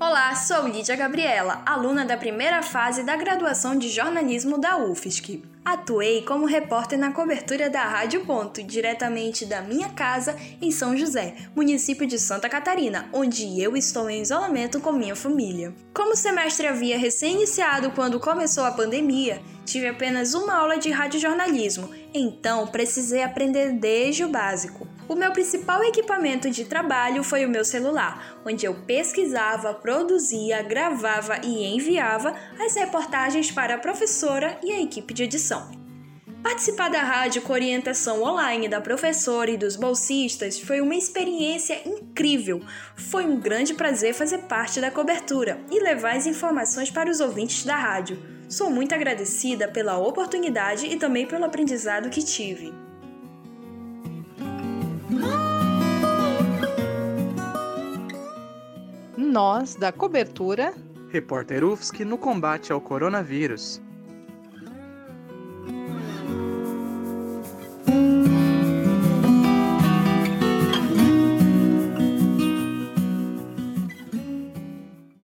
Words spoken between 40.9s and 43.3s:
experiência incrível. Foi